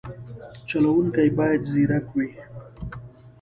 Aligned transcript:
چلوونکی 0.69 1.27
باید 1.37 1.61
ځیرک 1.71 2.05
وي. 2.15 2.27